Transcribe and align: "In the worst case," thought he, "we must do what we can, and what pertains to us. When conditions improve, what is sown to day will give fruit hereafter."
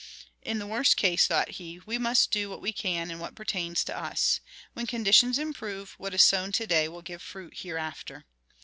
"In 0.41 0.57
the 0.57 0.65
worst 0.65 0.97
case," 0.97 1.27
thought 1.27 1.49
he, 1.61 1.79
"we 1.85 1.99
must 1.99 2.31
do 2.31 2.49
what 2.49 2.59
we 2.59 2.73
can, 2.73 3.11
and 3.11 3.19
what 3.21 3.35
pertains 3.35 3.83
to 3.83 3.95
us. 3.95 4.39
When 4.73 4.87
conditions 4.87 5.37
improve, 5.37 5.91
what 5.99 6.15
is 6.15 6.23
sown 6.23 6.51
to 6.53 6.65
day 6.65 6.87
will 6.87 7.03
give 7.03 7.21
fruit 7.21 7.57
hereafter." 7.57 8.25